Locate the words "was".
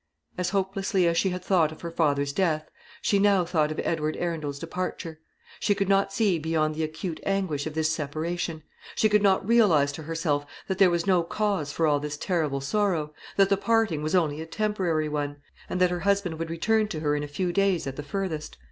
10.89-11.05, 14.01-14.15